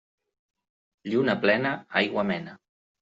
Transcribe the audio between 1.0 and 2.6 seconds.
Lluna plena aigua mena.